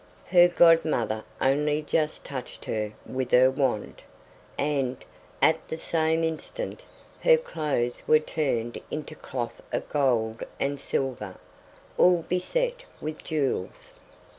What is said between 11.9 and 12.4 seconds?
all